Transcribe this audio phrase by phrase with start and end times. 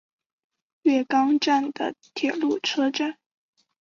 [0.81, 3.19] 月冈站的铁路车站。